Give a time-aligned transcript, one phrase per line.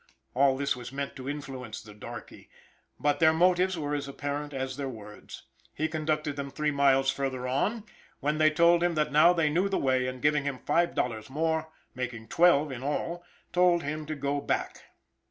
[0.33, 2.49] All this was meant to influence the darkey;
[2.99, 5.43] but their motives were as apparent as their words.
[5.75, 7.83] He conducted them three miles further on,
[8.19, 11.29] when they told him that now they knew the way, and giving him five dollars
[11.29, 14.85] more making twelve in all told him to go back.